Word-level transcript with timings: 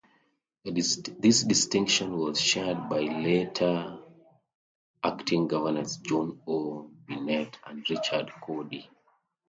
This 0.65 0.95
distinction 1.43 2.17
was 2.17 2.41
shared 2.41 2.89
by 2.89 3.01
later 3.01 3.99
acting 5.03 5.47
governors 5.47 5.97
John 5.97 6.41
O. 6.47 6.89
Bennett 7.07 7.59
and 7.67 7.87
Richard 7.87 8.31
Codey. 8.43 8.87